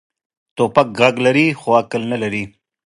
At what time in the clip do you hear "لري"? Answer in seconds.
1.25-1.47, 2.23-2.43